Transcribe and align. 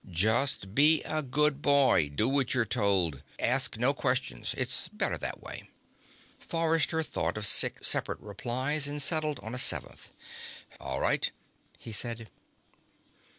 "Just 0.09 0.73
be 0.73 1.03
a 1.03 1.21
good 1.21 1.61
boy. 1.61 2.09
Do 2.09 2.27
what 2.27 2.55
you're 2.55 2.65
told. 2.65 3.21
Ask 3.37 3.77
no 3.77 3.93
questions. 3.93 4.55
It's 4.57 4.87
better 4.87 5.15
that 5.19 5.43
way." 5.43 5.69
Forrester 6.39 7.03
thought 7.03 7.37
of 7.37 7.45
six 7.45 7.85
separate 7.87 8.19
replies 8.19 8.87
and 8.87 8.99
settled 8.99 9.39
on 9.43 9.53
a 9.53 9.59
seventh. 9.59 10.09
"All 10.79 10.99
right," 10.99 11.31
he 11.77 11.91
said. 11.91 12.31